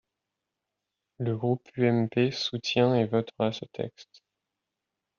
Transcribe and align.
Le 1.19 1.37
groupe 1.37 1.61
UMP 1.77 2.31
soutient 2.31 2.95
et 2.95 3.05
votera 3.05 3.51
ce 3.53 3.65
texte. 3.65 4.23